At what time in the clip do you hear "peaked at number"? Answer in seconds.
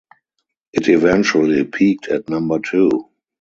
1.63-2.57